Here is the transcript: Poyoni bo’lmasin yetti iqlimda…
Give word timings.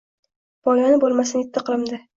Poyoni 0.69 0.97
bo’lmasin 1.07 1.45
yetti 1.47 1.65
iqlimda… 1.65 2.07